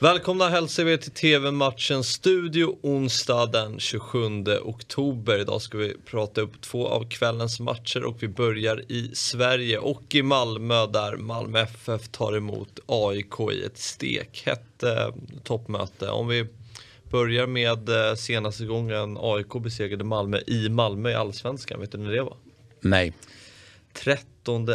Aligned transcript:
Välkomna 0.00 0.48
hälsar 0.48 0.84
vi 0.84 0.98
till 0.98 1.10
TV-matchen 1.10 2.04
Studio 2.04 2.78
onsdag 2.82 3.46
den 3.46 3.80
27 3.80 4.18
oktober. 4.62 5.38
Idag 5.38 5.62
ska 5.62 5.78
vi 5.78 5.96
prata 6.04 6.40
upp 6.40 6.60
två 6.60 6.88
av 6.88 7.08
kvällens 7.08 7.60
matcher 7.60 8.04
och 8.04 8.22
vi 8.22 8.28
börjar 8.28 8.92
i 8.92 9.10
Sverige 9.14 9.78
och 9.78 10.14
i 10.14 10.22
Malmö 10.22 10.86
där 10.86 11.16
Malmö 11.16 11.60
FF 11.60 12.08
tar 12.08 12.36
emot 12.36 12.78
AIK 12.86 13.40
i 13.52 13.64
ett 13.64 13.78
stekhett 13.78 14.82
eh, 14.82 15.14
toppmöte. 15.44 16.08
Om 16.08 16.28
vi 16.28 16.46
börjar 17.10 17.46
med 17.46 17.88
eh, 17.88 18.14
senaste 18.14 18.64
gången 18.64 19.16
AIK 19.20 19.52
besegrade 19.62 20.04
Malmö 20.04 20.40
i 20.46 20.68
Malmö 20.68 21.10
i 21.10 21.14
Allsvenskan. 21.14 21.80
Vet 21.80 21.92
du 21.92 21.98
när 21.98 22.12
det 22.12 22.22
var? 22.22 22.36
Nej. 22.80 23.12
13, 23.92 24.68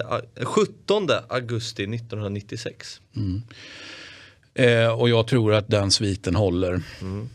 17 0.44 1.10
augusti 1.30 1.84
1996. 1.84 3.02
Mm. 3.16 3.42
Eh, 4.54 4.88
och 4.88 5.10
jag 5.10 5.28
tror 5.28 5.54
att 5.54 5.68
den 5.68 5.92
sviten 5.92 6.36
håller. 6.36 6.82
Mm. 7.02 7.30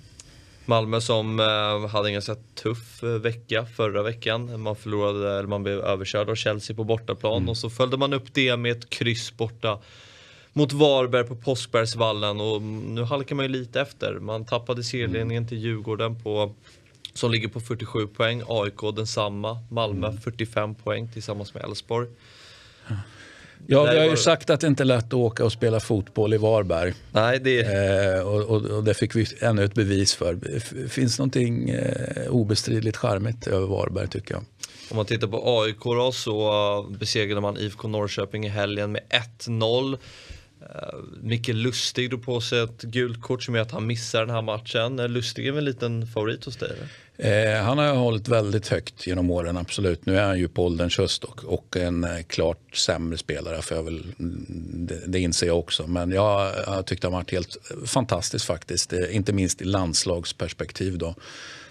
Malmö 0.64 1.00
som 1.00 1.40
eh, 1.40 1.88
hade 1.88 2.08
en 2.08 2.12
ganska 2.12 2.34
tuff 2.34 3.02
eh, 3.02 3.08
vecka 3.08 3.66
förra 3.76 4.02
veckan. 4.02 4.60
Man 4.60 4.76
förlorade, 4.76 5.38
eller 5.38 5.48
man 5.48 5.62
blev 5.62 5.78
överkörd 5.78 6.30
av 6.30 6.34
Chelsea 6.34 6.76
på 6.76 6.84
bortaplan 6.84 7.36
mm. 7.36 7.48
och 7.48 7.56
så 7.56 7.70
följde 7.70 7.96
man 7.96 8.12
upp 8.12 8.34
det 8.34 8.56
med 8.56 8.72
ett 8.72 8.90
kryss 8.90 9.36
borta 9.36 9.78
mot 10.52 10.72
Varberg 10.72 11.24
på 11.24 11.36
Påskbergsvallen 11.36 12.40
och 12.40 12.62
nu 12.62 13.02
halkar 13.02 13.36
man 13.36 13.44
ju 13.44 13.48
lite 13.48 13.80
efter. 13.80 14.18
Man 14.20 14.44
tappade 14.44 14.84
serieledningen 14.84 15.42
mm. 15.42 15.48
till 15.48 15.58
Djurgården 15.58 16.22
på 16.22 16.54
som 17.14 17.30
ligger 17.30 17.48
på 17.48 17.60
47 17.60 18.06
poäng, 18.06 18.42
AIK 18.46 18.96
densamma, 18.96 19.58
Malmö 19.70 20.06
mm. 20.06 20.20
45 20.20 20.74
poäng 20.74 21.08
tillsammans 21.12 21.54
med 21.54 21.64
Elfsborg. 21.64 22.08
Ja, 23.66 23.82
vi 23.84 23.98
har 23.98 24.04
ju 24.04 24.16
sagt 24.16 24.50
att 24.50 24.60
det 24.60 24.66
inte 24.66 24.82
är 24.82 24.84
lätt 24.84 25.06
att 25.06 25.14
åka 25.14 25.44
och 25.44 25.52
spela 25.52 25.80
fotboll 25.80 26.34
i 26.34 26.36
Varberg. 26.36 26.94
Nej, 27.12 27.40
det... 27.40 27.60
Eh, 27.60 28.20
och, 28.20 28.42
och, 28.42 28.62
och, 28.62 28.84
det 28.84 28.94
fick 28.94 29.16
vi 29.16 29.26
ännu 29.40 29.64
ett 29.64 29.74
bevis 29.74 30.14
för. 30.14 30.34
Det 30.34 30.88
finns 30.88 31.18
någonting 31.18 31.70
eh, 31.70 32.28
obestridligt 32.28 32.96
charmigt 32.96 33.46
över 33.46 33.66
Varberg 33.66 34.08
tycker 34.08 34.34
jag. 34.34 34.44
Om 34.90 34.96
man 34.96 35.06
tittar 35.06 35.26
på 35.26 35.60
AIK 35.60 35.84
då, 35.84 36.12
så 36.12 36.86
besegrade 36.98 37.40
man 37.40 37.58
IFK 37.58 37.88
Norrköping 37.88 38.46
i 38.46 38.48
helgen 38.48 38.92
med 38.92 39.02
1-0. 39.40 39.98
Uh, 40.62 40.98
Micke 41.22 41.48
Lustig 41.48 42.10
drog 42.10 42.24
på 42.24 42.40
sig 42.40 42.60
ett 42.60 42.82
gult 42.82 43.22
kort 43.22 43.42
som 43.42 43.54
gör 43.54 43.62
att 43.62 43.70
han 43.70 43.86
missar 43.86 44.20
den 44.20 44.34
här 44.34 44.42
matchen. 44.42 44.98
Eh, 44.98 45.08
Lustig 45.08 45.46
är 45.46 45.52
väl 45.52 45.58
en 45.58 45.64
liten 45.64 46.06
favorit 46.06 46.44
hos 46.44 46.56
dig? 46.56 46.76
Eh, 47.18 47.62
han 47.62 47.78
har 47.78 47.94
hållit 47.94 48.28
väldigt 48.28 48.68
högt 48.68 49.06
genom 49.06 49.30
åren, 49.30 49.56
absolut. 49.56 50.06
Nu 50.06 50.18
är 50.18 50.24
han 50.24 50.38
ju 50.38 50.48
på 50.48 50.64
ålderns 50.64 50.98
höst 50.98 51.24
och, 51.24 51.44
och 51.44 51.76
en 51.76 52.04
eh, 52.04 52.22
klart 52.22 52.76
sämre 52.76 53.18
spelare. 53.18 53.62
För 53.62 53.76
jag 53.76 53.82
vill, 53.82 54.14
mm, 54.18 54.46
det, 54.86 55.06
det 55.06 55.20
inser 55.20 55.46
jag 55.46 55.58
också. 55.58 55.86
Men 55.86 56.10
jag, 56.10 56.52
jag 56.66 56.86
tyckte 56.86 57.06
han 57.06 57.12
varit 57.12 57.30
helt 57.30 57.56
fantastisk 57.86 58.46
faktiskt. 58.46 58.92
Eh, 58.92 59.16
inte 59.16 59.32
minst 59.32 59.62
i 59.62 59.64
landslagsperspektiv. 59.64 60.98
Då 60.98 61.14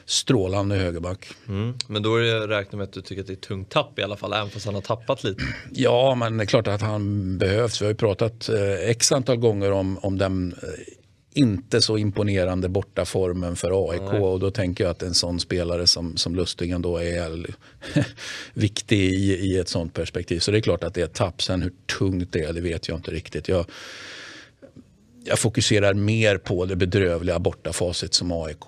strålande 0.06 0.76
högerback. 0.76 1.28
Mm. 1.48 1.74
Men 1.88 2.04
då 2.04 2.16
är 2.16 2.22
det 2.22 2.48
räknat 2.48 2.74
med 2.74 2.84
att 2.84 2.94
du 2.94 3.02
tycker 3.02 3.22
att 3.22 3.28
det 3.28 3.34
är 3.34 3.38
ett 3.38 3.42
tungt 3.42 3.70
tapp 3.70 4.00
i 4.00 4.04
alla 4.04 4.16
fall, 4.16 4.34
även 4.34 4.50
fast 4.50 4.66
han 4.66 4.76
har 4.76 4.82
tappat 4.82 5.24
lite? 5.24 5.44
Ja, 5.72 6.16
men 6.16 6.38
det 6.38 6.44
är 6.44 6.46
klart 6.46 6.68
att 6.68 6.82
han 6.82 7.38
behövs. 7.38 7.82
Vi 7.82 7.86
har 7.86 7.92
ju 7.92 7.98
pratat 7.98 8.50
eh, 8.50 8.90
x 8.90 9.12
antal 9.12 9.38
gånger 9.38 9.72
om, 9.72 9.98
om 9.98 10.18
den 10.18 10.56
eh, 10.64 10.94
inte 11.38 11.82
så 11.82 11.98
imponerande 11.98 12.70
bortaformen 12.70 13.56
för 13.56 13.92
AIK 13.92 14.02
Nej. 14.02 14.22
och 14.22 14.40
då 14.40 14.52
tänker 14.52 14.84
jag 14.84 14.92
att 14.92 15.04
en 15.04 15.14
sån 15.14 15.40
spelare 15.40 15.88
som, 15.88 16.18
som 16.18 16.36
Lustigen 16.36 16.82
då 16.82 16.98
är 16.98 17.46
viktig 18.54 19.00
i, 19.00 19.34
i 19.34 19.58
ett 19.58 19.70
sånt 19.70 19.94
perspektiv. 19.94 20.40
Så 20.40 20.52
det 20.52 20.58
är 20.58 20.62
klart 20.62 20.84
att 20.84 20.94
det 20.94 21.02
är 21.02 21.06
ett 21.06 21.14
tapp. 21.14 21.42
Sen 21.42 21.62
hur 21.62 21.74
tungt 22.00 22.32
det 22.32 22.44
är, 22.44 22.54
det 22.54 22.62
vet 22.62 22.88
jag 22.88 22.98
inte 22.98 23.12
riktigt. 23.12 23.48
Jag, 23.48 23.66
jag 25.28 25.40
fokuserar 25.40 25.94
mer 25.94 26.38
på 26.38 26.66
det 26.66 26.76
bedrövliga 26.76 27.40
bortafacit 27.40 28.14
som 28.14 28.32
AIK 28.32 28.62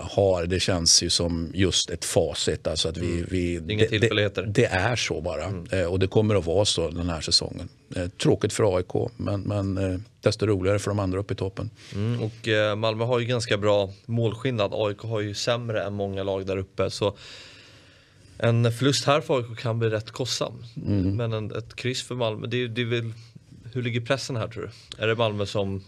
har. 0.00 0.46
Det 0.46 0.60
känns 0.60 1.02
ju 1.02 1.10
som 1.10 1.50
just 1.54 1.90
ett 1.90 2.04
facit. 2.04 2.66
Alltså 2.66 2.88
att 2.88 2.96
vi, 2.96 3.12
mm. 3.12 3.26
vi, 3.30 3.72
Inga 3.72 3.86
tillfälligheter. 3.86 4.42
Det, 4.42 4.52
det, 4.52 4.66
är 4.66 4.96
så 4.96 5.20
bara. 5.20 5.44
Mm. 5.44 5.66
Eh, 5.70 5.84
och 5.84 5.98
det 5.98 6.06
kommer 6.06 6.34
att 6.34 6.46
vara 6.46 6.64
så 6.64 6.90
den 6.90 7.08
här 7.08 7.20
säsongen. 7.20 7.68
Eh, 7.96 8.08
tråkigt 8.08 8.52
för 8.52 8.76
AIK 8.76 9.10
men, 9.16 9.40
men 9.40 9.78
eh, 9.78 10.00
desto 10.20 10.46
roligare 10.46 10.78
för 10.78 10.90
de 10.90 10.98
andra 10.98 11.18
uppe 11.18 11.34
i 11.34 11.36
toppen. 11.36 11.70
Mm. 11.94 12.22
Och 12.22 12.78
Malmö 12.78 13.04
har 13.04 13.18
ju 13.18 13.26
ganska 13.26 13.56
bra 13.56 13.90
målskillnad. 14.06 14.70
AIK 14.74 14.98
har 14.98 15.20
ju 15.20 15.34
sämre 15.34 15.82
än 15.82 15.92
många 15.92 16.22
lag 16.22 16.46
där 16.46 16.56
uppe. 16.56 16.90
Så 16.90 17.16
en 18.38 18.72
förlust 18.72 19.04
här 19.04 19.20
för 19.20 19.36
AIK 19.36 19.58
kan 19.58 19.78
bli 19.78 19.88
rätt 19.88 20.10
kostsam. 20.10 20.64
Mm. 20.86 21.16
Men 21.16 21.32
en, 21.32 21.56
ett 21.56 21.76
kryss 21.76 22.02
för 22.02 22.14
Malmö, 22.14 22.46
det, 22.46 22.68
det 22.68 22.80
är 22.80 22.86
väl 22.86 23.12
hur 23.72 23.82
ligger 23.82 24.00
pressen 24.00 24.36
här 24.36 24.48
tror 24.48 24.62
du? 24.62 25.02
Är 25.02 25.06
det 25.06 25.16
Malmö 25.16 25.46
som 25.46 25.82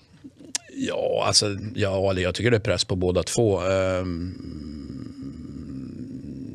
Ja, 0.74 1.24
alltså, 1.26 1.56
ja, 1.74 2.14
jag 2.14 2.34
tycker 2.34 2.50
det 2.50 2.56
är 2.56 2.60
press 2.60 2.84
på 2.84 2.96
båda 2.96 3.22
två. 3.22 3.60
Ehm, 3.60 4.34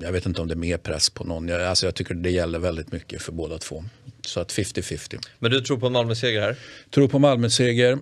jag 0.02 0.12
vet 0.12 0.26
inte 0.26 0.42
om 0.42 0.48
det 0.48 0.54
är 0.54 0.56
mer 0.56 0.78
press 0.78 1.10
på 1.10 1.24
någon. 1.24 1.48
Jag, 1.48 1.64
alltså, 1.64 1.86
jag 1.86 1.96
tycker 1.96 2.14
det 2.14 2.32
gäller 2.32 2.60
väldigt 2.60 2.92
mycket 2.92 3.22
för 3.22 3.32
båda 3.32 3.58
två. 3.58 3.84
Så 4.26 4.40
att 4.40 4.54
50-50. 4.54 5.20
Men 5.40 5.52
du 5.52 5.62
tror 5.62 5.78
på 5.78 5.90
Malmö-seger 5.90 6.42
här? 6.42 6.56
Tror 6.90 7.08
på 7.08 7.20
Malmö-seger. 7.20 8.00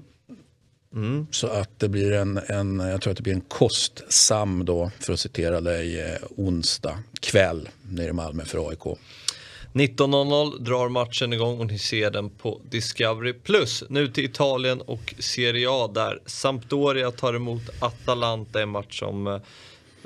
Mm. 0.96 1.28
Så 1.32 1.48
att 1.48 1.80
det 1.80 1.90
blir 1.90 2.12
en, 2.12 2.40
en, 2.48 2.80
jag 2.80 3.02
tror 3.02 3.12
att 3.12 3.18
det 3.18 3.24
blir 3.24 3.34
en 3.34 3.42
kostsam 3.42 4.66
då, 4.66 4.92
för 5.00 5.14
att 5.14 5.20
citera 5.20 5.62
dig, 5.62 6.02
eh, 6.02 6.18
onsdag 6.30 7.00
kväll 7.20 7.70
nere 7.82 8.10
i 8.10 8.14
Malmö 8.14 8.46
för 8.46 8.70
AIK. 8.70 8.98
19.00 9.76 10.60
drar 10.60 10.90
matchen 10.90 11.34
igång 11.34 11.60
och 11.60 11.66
ni 11.66 11.80
ser 11.80 12.12
den 12.12 12.30
på 12.30 12.62
Discovery+. 12.70 13.34
Nu 13.90 14.08
till 14.08 14.26
Italien 14.26 14.82
och 14.82 15.16
Serie 15.20 15.68
A 15.70 15.88
där 15.94 16.20
Sampdoria 16.26 17.12
tar 17.12 17.34
emot 17.34 17.62
Atalanta, 17.80 18.62
en 18.62 18.70
match 18.70 19.00
som 19.00 19.28
eh, 19.28 19.38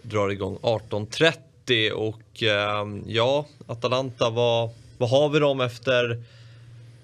drar 0.02 0.30
igång 0.30 0.57
18.30 0.62 1.91
och 1.91 2.44
eh, 2.44 2.88
ja, 3.07 3.46
Atalanta, 3.68 4.30
vad, 4.30 4.69
vad 4.97 5.09
har 5.09 5.30
vi 5.30 5.40
dem 5.40 5.62
efter 5.62 6.24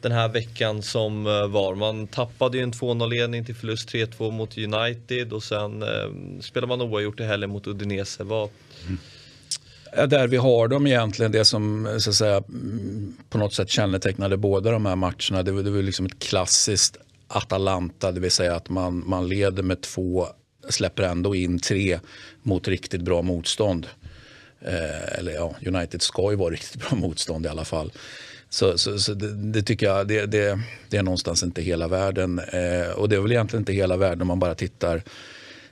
den 0.02 0.12
här 0.12 0.30
veckan 0.30 0.82
som 0.82 1.28
eh, 1.28 1.48
var. 1.48 1.76
Man 1.76 2.08
tappade 2.08 2.58
ju 2.58 2.64
en 2.64 2.74
2-0-ledning 2.74 3.46
till 3.46 3.56
förlust 3.56 3.90
3-2 3.90 4.32
mot 4.32 4.58
United 4.58 5.34
och 5.34 5.44
sen 5.44 5.84
eh, 5.84 6.42
spelade 6.42 6.68
man 6.68 6.82
oavgjort 6.82 7.20
i 7.20 7.24
helgen 7.24 7.50
mot 7.50 7.68
Udinese. 7.68 8.24
Vad, 8.24 8.50
mm 8.86 8.98
Eh, 9.98 10.08
där 10.08 10.28
vi 10.28 10.38
har 10.38 10.68
dem 10.68 10.88
egentligen, 10.88 11.32
det 11.32 11.46
som 11.46 11.86
eh, 11.86 11.98
så 11.98 12.10
att 12.10 12.16
säga, 12.16 12.38
mm, 12.38 13.16
på 13.30 13.38
något 13.38 13.54
sätt 13.54 13.70
kännetecknade 13.70 14.38
båda 14.38 14.72
de 14.72 14.86
här 14.86 14.96
matcherna, 14.96 15.44
det 15.44 15.52
var, 15.52 15.64
det 15.64 15.72
var 15.72 15.82
liksom 15.82 16.06
ett 16.06 16.20
klassiskt 16.20 16.98
Atalanta, 17.28 18.12
det 18.12 18.20
vill 18.20 18.32
säga 18.32 18.56
att 18.56 18.70
man, 18.70 19.04
man 19.06 19.28
leder 19.28 19.64
med 19.64 19.82
två, 19.82 20.28
släpper 20.70 21.04
ändå 21.04 21.36
in 21.36 21.60
tre 21.60 22.00
mot 22.44 22.68
riktigt 22.68 23.02
bra 23.02 23.22
motstånd. 23.22 23.88
Eh, 24.62 25.18
eller 25.20 25.32
ja, 25.32 25.56
United 25.66 26.02
ska 26.02 26.32
ju 26.32 26.38
vara 26.38 26.50
riktigt 26.54 26.90
bra 26.90 26.98
motstånd 26.98 27.46
i 27.46 27.50
alla 27.50 27.66
fall. 27.66 27.92
Så, 28.50 28.78
så, 28.78 29.00
så 29.00 29.14
det, 29.14 29.36
det, 29.36 29.62
tycker 29.62 29.86
jag 29.86 30.08
det, 30.08 30.26
det, 30.26 30.60
det, 30.90 30.98
är 30.98 31.04
någonstans 31.04 31.44
inte 31.44 31.62
hela 31.62 31.88
världen. 31.88 32.40
Eh, 32.40 32.90
och 32.96 33.10
det 33.10 33.16
är 33.16 33.20
väl 33.20 33.32
egentligen 33.32 33.62
inte 33.62 33.74
hela 33.74 33.98
världen 33.98 34.22
om 34.22 34.28
man 34.28 34.40
bara 34.40 34.56
tittar 34.56 35.04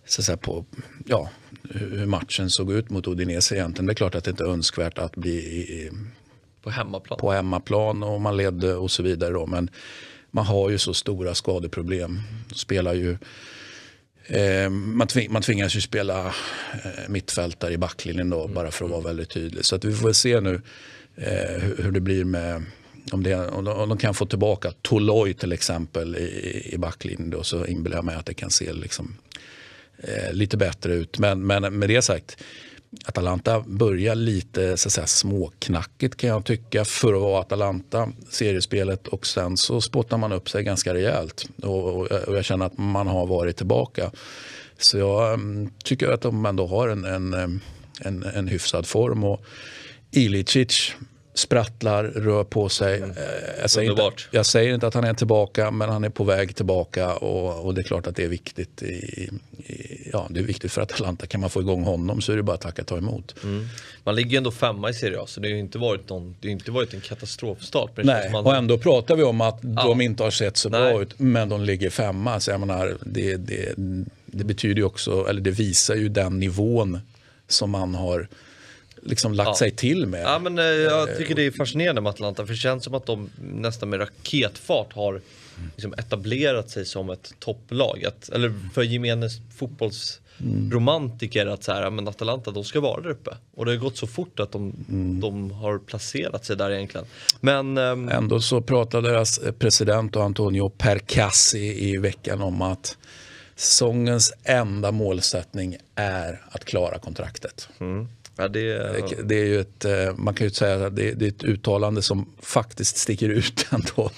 så 0.06 0.24
säga, 0.24 0.38
på 0.38 0.66
ja, 1.06 1.30
hur 1.70 2.06
matchen 2.06 2.50
såg 2.50 2.72
ut 2.72 2.90
mot 2.90 3.08
Udinese 3.08 3.56
egentligen. 3.56 3.86
Det 3.86 3.94
är 3.94 3.96
klart 3.96 4.16
att 4.16 4.24
det 4.24 4.32
inte 4.32 4.44
är 4.44 4.48
önskvärt 4.48 4.98
att 4.98 5.16
bli 5.16 5.36
i, 5.36 5.92
på 6.62 6.70
hemmaplan. 6.70 7.20
på 7.20 7.32
hemmaplan 7.32 8.04
och 8.04 8.22
man 8.22 8.38
ledde 8.38 8.76
och 8.76 8.92
så 8.92 9.04
vidare. 9.04 9.34
Då. 9.34 9.46
Men 9.46 9.70
man 10.32 10.46
har 10.46 10.70
ju 10.70 10.78
så 10.78 10.94
stora 10.94 11.36
skadeproblem. 11.36 12.22
Spelar 12.56 12.94
ju, 12.94 13.18
eh, 14.26 14.70
man, 14.70 15.08
tving, 15.08 15.32
man 15.32 15.42
tvingas 15.42 15.76
ju 15.76 15.82
spela 15.82 16.26
eh, 16.28 17.10
mittfältare 17.10 17.74
i 17.74 17.78
backlinjen 17.78 18.30
då, 18.30 18.42
mm. 18.44 18.54
bara 18.54 18.72
för 18.72 18.86
att 18.86 18.92
vara 18.92 19.02
väldigt 19.02 19.30
tydlig. 19.30 19.66
Så 19.66 19.76
att 19.76 19.86
vi 19.86 19.94
får 19.94 20.06
väl 20.06 20.14
se 20.14 20.40
nu 20.40 20.62
eh, 21.16 21.62
hur, 21.62 21.84
hur, 21.84 21.92
det 21.92 22.00
blir 22.00 22.24
med 22.24 22.64
om, 23.12 23.24
det, 23.24 23.48
om, 23.48 23.66
de, 23.66 23.72
om 23.72 23.90
de 23.90 23.98
kan 23.98 24.14
få 24.14 24.26
tillbaka 24.26 24.74
Toloi 24.82 25.34
till 25.34 25.52
exempel 25.52 26.16
i, 26.16 26.70
i 26.74 26.78
backlinjen 26.78 27.30
då, 27.30 27.44
så 27.44 27.66
inbillar 27.66 27.98
jag 27.98 28.06
mig 28.06 28.16
att 28.16 28.26
det 28.26 28.34
kan 28.34 28.50
se 28.50 28.74
liksom, 28.74 29.16
eh, 30.04 30.34
lite 30.34 30.58
bättre 30.58 30.94
ut. 30.94 31.20
Men, 31.20 31.48
men 31.48 31.80
med 31.80 31.90
det 31.90 32.02
sagt, 32.02 32.38
Atalanta 33.06 33.64
börjar 33.68 34.16
lite 34.16 34.78
så 34.78 34.90
säga, 34.90 35.08
småknackigt 35.08 36.16
kan 36.16 36.30
jag 36.30 36.46
tycka 36.46 36.86
för 36.86 37.14
att 37.14 37.22
vara 37.22 37.42
Atalanta, 37.42 38.12
seriespelet. 38.30 39.08
Och 39.08 39.28
sen 39.28 39.58
så 39.58 39.82
spottar 39.82 40.18
man 40.18 40.32
upp 40.32 40.50
sig 40.50 40.64
ganska 40.64 40.94
rejält. 40.94 41.46
Och, 41.64 41.86
och, 41.86 42.12
och 42.12 42.38
jag 42.38 42.46
känner 42.46 42.66
att 42.66 42.78
man 42.78 43.08
har 43.08 43.26
varit 43.26 43.58
tillbaka. 43.58 44.12
Så 44.78 44.98
jag 44.98 45.34
um, 45.34 45.70
tycker 45.84 46.10
att 46.10 46.22
de 46.22 46.46
ändå 46.46 46.68
har 46.68 46.88
en, 46.88 47.06
en, 47.06 47.62
en, 48.02 48.24
en 48.24 48.48
hyfsad 48.48 48.88
form. 48.88 49.24
Och 49.24 49.46
Ilicic 50.12 50.92
sprattlar, 51.34 52.04
rör 52.04 52.44
på 52.44 52.70
sig. 52.70 52.98
Mm. 52.98 53.10
Eh, 53.10 53.16
jag, 53.62 53.70
säger 53.70 53.92
inte, 53.92 54.24
jag, 54.32 54.46
säger 54.46 54.74
inte, 54.74 54.88
att 54.88 54.94
han 54.94 55.04
är 55.04 55.14
tillbaka, 55.14 55.72
men 55.72 55.90
han 55.90 56.04
är 56.04 56.10
på 56.10 56.24
väg 56.24 56.56
tillbaka 56.56 57.16
och, 57.16 57.66
och 57.66 57.74
det 57.74 57.82
är 57.82 57.84
klart 57.84 58.08
att 58.08 58.16
det 58.16 58.24
är 58.24 58.28
viktigt 58.28 58.84
i, 58.84 58.94
i 58.94 59.30
ja, 60.14 60.28
det 60.30 60.40
är 60.40 60.44
viktigt 60.44 60.72
för 60.72 60.82
Atalanta. 60.82 61.26
Kan 61.26 61.42
man 61.42 61.50
få 61.50 61.62
igång 61.62 61.84
honom 61.84 62.22
så 62.22 62.32
är 62.32 62.36
det 62.36 62.44
bara 62.44 62.54
att 62.54 62.62
tacka 62.62 62.84
ta 62.84 62.98
emot. 62.98 63.36
Mm. 63.44 63.68
Man 64.04 64.16
ligger 64.16 64.38
ändå 64.38 64.52
femma 64.52 64.90
i 64.90 64.94
Serie 64.94 65.20
A 65.20 65.24
så 65.28 65.40
det 65.40 65.50
har 65.50 65.58
inte 65.58 65.78
varit, 65.78 66.10
någon, 66.10 66.36
det 66.40 66.48
har 66.48 66.52
inte 66.52 66.72
varit 66.72 66.94
en 66.94 67.02
katastrofstart. 67.02 67.92
Nej, 67.96 68.32
man... 68.32 68.46
och 68.46 68.56
ändå 68.56 68.78
pratar 68.78 69.16
vi 69.16 69.24
om 69.24 69.42
att 69.42 69.60
ja. 69.62 69.84
de 69.84 70.02
inte 70.02 70.24
har 70.24 70.32
sett 70.32 70.58
så 70.58 70.70
Nej. 70.70 70.82
bra 70.82 71.02
ut 71.02 71.20
men 71.20 71.50
de 71.50 71.64
ligger 71.64 71.90
femma. 71.90 72.40
Så 72.40 72.52
jag 72.52 72.60
menar, 72.60 72.98
det, 73.06 73.36
det, 73.36 73.74
det 74.26 74.44
betyder 74.44 74.84
också, 74.84 75.26
eller 75.30 75.42
det 75.42 75.52
visar 75.52 75.96
ju 75.96 76.10
den 76.10 76.40
nivån 76.40 77.00
som 77.48 77.70
man 77.70 77.96
har 77.96 78.28
liksom 79.06 79.34
lagt 79.34 79.48
ja. 79.48 79.56
sig 79.56 79.72
till 79.72 80.08
med. 80.08 80.22
Ja, 80.24 80.40
men, 80.40 80.60
eh, 80.60 80.66
jag 80.66 81.18
tycker 81.18 81.36
det 81.36 81.46
är 81.46 81.52
fascinerande 81.52 82.02
med 82.02 82.10
Atlanta 82.10 82.46
för 82.46 82.54
det 82.54 82.60
känns 82.60 82.84
som 82.84 82.94
att 82.94 83.06
de 83.06 83.30
nästan 83.38 83.90
med 83.90 84.00
raketfart 84.00 84.94
har 84.94 85.22
liksom 85.76 85.94
etablerat 85.94 86.70
sig 86.70 86.86
som 86.86 87.10
ett 87.10 87.34
topplag. 87.40 88.06
Att, 88.06 88.30
eller 88.30 88.54
för 88.74 88.84
gemene 88.84 89.30
fotbollsromantiker 89.56 91.46
att 91.46 91.64
så 91.64 91.72
här, 91.72 91.90
men 91.90 92.08
Atalanta 92.08 92.52
de 92.52 92.64
ska 92.64 92.80
vara 92.80 93.02
där 93.02 93.10
uppe. 93.10 93.32
Och 93.56 93.66
det 93.66 93.72
har 93.72 93.78
gått 93.78 93.98
så 93.98 94.08
fort 94.08 94.40
att 94.40 94.52
de, 94.52 94.86
mm. 94.90 95.20
de 95.20 95.52
har 95.52 95.80
placerat 95.80 96.46
sig 96.46 96.58
där 96.58 96.72
egentligen. 96.72 97.06
Men, 97.42 97.78
um... 97.78 98.10
Ändå 98.10 98.42
så 98.42 98.62
pratade 98.62 99.10
deras 99.10 99.40
president 99.60 100.16
och 100.16 100.24
Antonio 100.24 100.70
Percassi 100.70 101.90
i 101.90 101.98
veckan 101.98 102.42
om 102.42 102.62
att 102.62 102.98
säsongens 103.56 104.34
enda 104.44 104.92
målsättning 104.92 105.78
är 105.96 106.42
att 106.52 106.66
klara 106.66 107.00
kontraktet. 107.00 107.70
Mm. 107.80 108.08
Ja, 108.36 108.48
det, 108.48 108.72
är... 108.72 109.24
det, 109.24 109.36
är 109.36 109.46
ju 109.46 109.60
ett, 109.60 109.86
eh, 109.86 110.16
man 110.16 110.34
kan 110.34 110.48
ju 110.48 110.52
säga 110.52 110.88
att 110.88 110.96
det, 110.96 111.10
är 111.10 111.28
ett 111.28 111.44
uttalande 111.44 112.02
som 112.02 112.34
faktiskt 112.40 112.98
sticker 112.98 113.30
ut 113.30 113.66
ändå. 113.72 114.12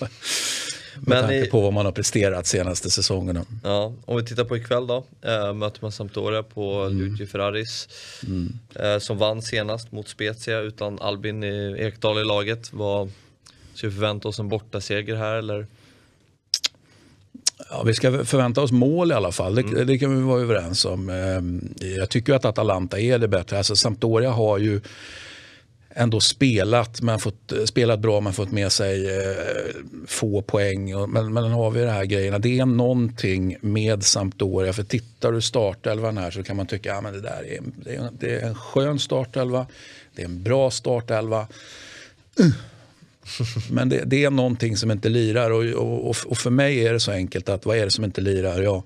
Med 0.97 1.07
Men 1.07 1.21
tanke 1.21 1.45
i, 1.45 1.49
på 1.49 1.61
vad 1.61 1.73
man 1.73 1.85
har 1.85 1.91
presterat 1.91 2.47
senaste 2.47 2.89
säsongerna. 2.89 3.45
Ja, 3.63 3.93
om 4.05 4.17
vi 4.17 4.25
tittar 4.25 4.43
på 4.43 4.57
ikväll 4.57 4.87
då. 4.87 5.05
Äh, 5.21 5.53
möter 5.53 5.81
man 5.81 5.91
Sampdoria 5.91 6.43
på 6.43 6.81
mm. 6.81 6.97
Luigi 6.97 7.27
Ferraris. 7.27 7.87
Mm. 8.27 8.53
Äh, 8.75 8.99
som 8.99 9.17
vann 9.17 9.41
senast 9.41 9.91
mot 9.91 10.07
Spezia 10.07 10.59
utan 10.59 10.99
Albin 10.99 11.43
i 11.43 11.75
Ekdal 11.79 12.21
i 12.21 12.23
laget. 12.23 12.73
Vad, 12.73 13.11
ska 13.73 13.87
vi 13.87 13.93
förvänta 13.93 14.27
oss 14.27 14.39
en 14.39 14.49
bortaseger 14.49 15.15
här 15.15 15.35
eller? 15.35 15.67
Ja, 17.69 17.83
vi 17.83 17.93
ska 17.93 18.25
förvänta 18.25 18.61
oss 18.61 18.71
mål 18.71 19.11
i 19.11 19.13
alla 19.13 19.31
fall, 19.31 19.55
det, 19.55 19.61
mm. 19.61 19.87
det, 19.87 19.97
kan 19.97 20.15
vi 20.15 20.21
vara 20.21 20.41
överens 20.41 20.85
om. 20.85 21.09
Ehm, 21.09 21.73
jag 21.79 22.09
tycker 22.09 22.33
att 22.33 22.45
Atalanta 22.45 22.99
är 22.99 23.19
det 23.19 23.27
bättre. 23.27 23.57
Alltså 23.57 23.75
Sampdoria 23.75 24.31
har 24.31 24.57
ju 24.57 24.81
ändå 25.95 26.19
spelat, 26.19 27.01
men 27.01 27.19
fått, 27.19 27.53
spelat 27.65 27.99
bra 27.99 28.21
men 28.21 28.33
fått 28.33 28.51
med 28.51 28.71
sig 28.71 29.17
eh, 29.17 29.35
få 30.07 30.41
poäng. 30.41 31.09
Men, 31.11 31.33
men 31.33 31.43
har 31.43 31.71
vi 31.71 31.81
de 31.81 31.87
här 31.87 32.05
grejerna. 32.05 32.39
Det 32.39 32.59
är 32.59 32.65
någonting 32.65 33.57
med 33.61 34.03
Sampdoria. 34.03 34.73
För 34.73 34.83
tittar 34.83 35.31
du 35.31 35.41
startelvan 35.41 36.17
här 36.17 36.31
så 36.31 36.43
kan 36.43 36.55
man 36.55 36.67
tycka 36.67 36.95
att 36.95 37.03
ja, 37.03 37.11
det 37.11 37.21
där 37.21 37.43
är, 37.47 37.59
det 37.75 37.95
är, 37.95 38.09
det 38.19 38.35
är 38.35 38.47
en 38.47 38.55
skön 38.55 38.99
startelva. 38.99 39.67
Det 40.15 40.21
är 40.21 40.25
en 40.25 40.43
bra 40.43 40.71
startelva. 40.71 41.47
Men 43.71 43.89
det, 43.89 44.03
det, 44.05 44.23
är 44.23 44.29
någonting 44.29 44.77
som 44.77 44.91
inte 44.91 45.09
lirar 45.09 45.51
och, 45.51 45.63
och, 46.09 46.15
och, 46.25 46.37
för 46.37 46.49
mig 46.49 46.85
är 46.85 46.93
det 46.93 46.99
så 46.99 47.11
enkelt 47.11 47.49
att 47.49 47.65
vad 47.65 47.77
är 47.77 47.85
det 47.85 47.91
som 47.91 48.03
inte 48.03 48.21
lirar? 48.21 48.61
Ja, 48.61 48.83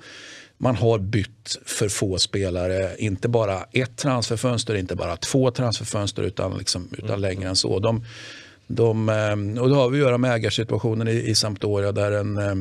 man 0.58 0.76
har 0.76 1.00
bytt 1.00 1.60
för 1.66 1.90
få 1.90 2.18
spelare. 2.18 2.96
Inte 2.98 3.28
bara 3.28 3.64
ett 3.72 3.98
transferfönster, 3.98 4.76
inte 4.76 4.96
bara 4.96 5.18
två 5.18 5.52
transferfönster 5.52 6.24
utan, 6.24 6.58
liksom, 6.58 6.90
utan 6.92 7.10
mm. 7.10 7.22
längre 7.22 7.50
än 7.50 7.56
så. 7.56 7.80
De, 7.80 8.06
de, 8.68 9.10
eh, 9.10 9.62
och 9.62 9.70
då 9.70 9.76
har 9.76 9.90
vi 9.90 9.98
att 9.98 10.06
göra 10.06 10.18
med 10.18 10.34
ägarsituationen 10.34 11.08
i, 11.08 11.30
i 11.30 11.36
Sampdoria 11.36 11.92
där 11.92 12.12
en 12.12 12.38
eh, 12.38 12.56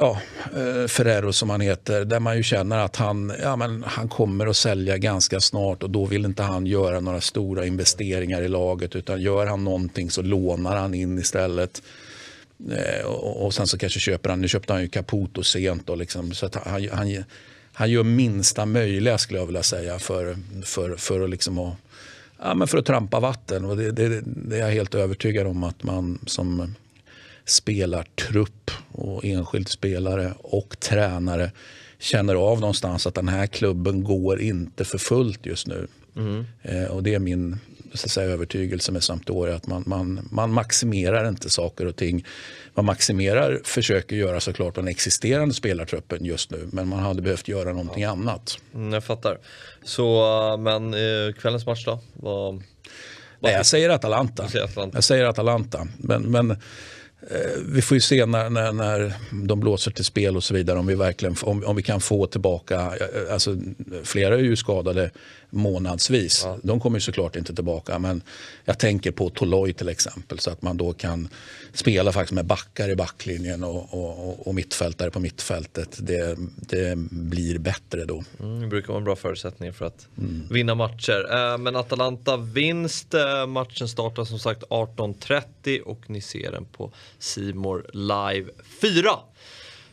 ja, 0.00 0.20
eh, 0.44 0.86
Ferrero 0.86 1.32
som 1.32 1.50
han 1.50 1.60
heter, 1.60 2.04
där 2.04 2.20
man 2.20 2.36
ju 2.36 2.42
känner 2.42 2.78
att 2.78 2.96
han, 2.96 3.32
ja, 3.42 3.56
men 3.56 3.84
han 3.86 4.08
kommer 4.08 4.46
att 4.46 4.56
sälja 4.56 4.98
ganska 4.98 5.40
snart 5.40 5.82
och 5.82 5.90
då 5.90 6.04
vill 6.04 6.24
inte 6.24 6.42
han 6.42 6.66
göra 6.66 7.00
några 7.00 7.20
stora 7.20 7.66
investeringar 7.66 8.42
i 8.42 8.48
laget 8.48 8.96
utan 8.96 9.20
gör 9.22 9.46
han 9.46 9.64
någonting 9.64 10.10
så 10.10 10.22
lånar 10.22 10.76
han 10.76 10.94
in 10.94 11.18
istället. 11.18 11.82
Eh, 12.70 13.06
och, 13.06 13.54
sen 13.54 13.66
så 13.66 13.78
kanske 13.78 14.00
köper 14.00 14.30
han, 14.30 14.40
nu 14.40 14.48
köpte 14.48 14.72
han 14.72 14.82
ju 14.82 14.88
Caputo 14.88 15.42
sent 15.42 15.86
då 15.86 15.94
liksom, 15.94 16.32
så 16.32 16.46
att 16.46 16.54
han, 16.54 16.88
han, 16.92 17.24
han 17.72 17.90
gör 17.90 18.02
minsta 18.02 18.66
möjliga 18.66 19.18
skulle 19.18 19.38
jag 19.38 19.46
vilja 19.46 19.62
säga 19.62 19.98
för, 19.98 20.36
för, 20.64 20.96
för 20.96 21.20
att 21.20 21.30
liksom 21.30 21.56
ha, 21.56 21.76
ja, 22.42 22.54
men 22.54 22.68
för 22.68 22.78
att 22.78 22.86
trampa 22.86 23.20
vatten. 23.20 23.64
Och 23.64 23.76
det, 23.76 23.90
det, 23.90 24.22
det, 24.24 24.56
är 24.56 24.60
jag 24.60 24.70
helt 24.70 24.94
övertygad 24.94 25.46
om 25.46 25.64
att 25.64 25.82
man 25.82 26.18
som 26.26 26.74
spelartrupp 27.50 28.70
och 28.92 29.24
enskild 29.24 29.68
spelare 29.68 30.32
och 30.38 30.80
tränare 30.80 31.50
känner 31.98 32.34
av 32.34 32.60
någonstans 32.60 33.06
att 33.06 33.14
den 33.14 33.28
här 33.28 33.46
klubben 33.46 34.04
går 34.04 34.40
inte 34.40 34.84
för 34.84 34.98
fullt 34.98 35.46
just 35.46 35.66
nu. 35.66 35.86
Mm. 36.16 36.44
Eh, 36.62 36.84
och 36.84 37.02
det 37.02 37.14
är 37.14 37.18
min 37.18 37.58
så 37.94 38.06
att 38.06 38.10
säga, 38.10 38.30
övertygelse 38.30 38.92
med 38.92 39.02
Sampdoria 39.02 39.54
att 39.54 39.66
man, 39.66 39.84
man, 39.86 40.28
man 40.30 40.52
maximerar 40.52 41.28
inte 41.28 41.50
saker 41.50 41.86
och 41.86 41.96
ting. 41.96 42.24
Man 42.74 42.84
maximerar, 42.84 43.60
försöker 43.64 44.16
göra 44.16 44.40
såklart 44.40 44.74
den 44.74 44.88
existerande 44.88 45.54
spelartruppen 45.54 46.24
just 46.24 46.50
nu 46.50 46.68
men 46.72 46.88
man 46.88 46.98
hade 46.98 47.22
behövt 47.22 47.48
göra 47.48 47.72
någonting 47.72 48.02
ja. 48.02 48.10
annat. 48.10 48.58
Mm, 48.74 48.92
jag 48.92 49.04
fattar. 49.04 49.38
Så, 49.84 50.56
men 50.58 50.94
eh, 50.94 51.32
kvällens 51.40 51.66
match 51.66 51.84
då? 51.84 52.00
Vad, 52.12 52.62
Nej, 53.40 53.52
jag 53.52 53.66
säger 53.66 53.90
Atalanta. 53.90 54.48
Säger 54.48 54.64
Atalanta. 54.64 54.96
Jag 54.96 55.04
säger 55.04 55.24
Atalanta. 55.24 55.88
Men, 55.98 56.22
men 56.22 56.56
vi 57.64 57.82
får 57.82 57.94
ju 57.94 58.00
se 58.00 58.26
när, 58.26 58.50
när, 58.50 58.72
när 58.72 59.12
de 59.30 59.60
blåser 59.60 59.90
till 59.90 60.04
spel 60.04 60.36
och 60.36 60.44
så 60.44 60.54
vidare 60.54 60.78
om 60.78 60.86
vi, 60.86 60.94
verkligen, 60.94 61.36
om, 61.42 61.64
om 61.64 61.76
vi 61.76 61.82
kan 61.82 62.00
få 62.00 62.26
tillbaka, 62.26 62.76
eh, 62.76 63.32
alltså, 63.32 63.56
flera 64.02 64.34
är 64.34 64.38
ju 64.38 64.56
skadade 64.56 65.10
månadsvis. 65.50 66.42
Ja. 66.44 66.58
De 66.62 66.80
kommer 66.80 66.96
ju 66.96 67.00
såklart 67.00 67.36
inte 67.36 67.54
tillbaka 67.54 67.98
men 67.98 68.22
jag 68.64 68.78
tänker 68.78 69.10
på 69.10 69.30
Toloi 69.30 69.72
till 69.72 69.88
exempel 69.88 70.38
så 70.38 70.50
att 70.50 70.62
man 70.62 70.76
då 70.76 70.92
kan 70.92 71.28
spela 71.72 72.12
faktiskt 72.12 72.32
med 72.32 72.46
backar 72.46 72.88
i 72.88 72.96
backlinjen 72.96 73.64
och, 73.64 73.94
och, 73.94 74.46
och 74.46 74.54
mittfältare 74.54 75.10
på 75.10 75.20
mittfältet. 75.20 75.98
Det, 76.00 76.36
det 76.56 76.98
blir 77.10 77.58
bättre 77.58 78.04
då. 78.04 78.24
Mm, 78.40 78.60
det 78.60 78.66
brukar 78.66 78.88
vara 78.88 78.98
en 78.98 79.04
bra 79.04 79.16
förutsättning 79.16 79.72
för 79.72 79.84
att 79.84 80.08
mm. 80.18 80.46
vinna 80.50 80.74
matcher. 80.74 81.26
Eh, 81.32 81.58
men 81.58 81.76
Atalanta 81.76 82.36
vinst, 82.36 83.14
matchen 83.48 83.88
startar 83.88 84.24
som 84.24 84.38
sagt 84.38 84.62
18.30 84.62 85.42
och 85.84 86.10
ni 86.10 86.20
ser 86.20 86.52
den 86.52 86.64
på 86.64 86.92
Simor 87.18 87.86
Live 87.92 88.50
4. 88.80 89.10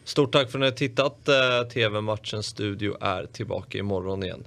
Stort 0.03 0.31
tack 0.31 0.51
för 0.51 0.57
att 0.57 0.61
ni 0.61 0.65
har 0.65 0.71
tittat. 0.71 1.27
Eh, 1.27 1.69
TV-matchens 1.73 2.45
studio 2.45 2.97
är 3.01 3.25
tillbaka 3.25 3.77
imorgon 3.77 4.23
igen. 4.23 4.43